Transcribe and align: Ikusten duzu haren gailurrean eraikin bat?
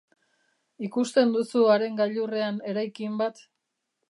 Ikusten 0.87 1.35
duzu 1.35 1.63
haren 1.75 2.01
gailurrean 2.01 2.59
eraikin 2.73 3.23
bat? 3.23 3.45